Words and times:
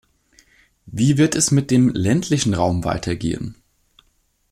Wie 0.87 1.19
wird 1.19 1.35
es 1.35 1.51
mit 1.51 1.69
dem 1.69 1.89
ländlichen 1.89 2.55
Raum 2.55 2.83
weitergehen? 2.85 3.53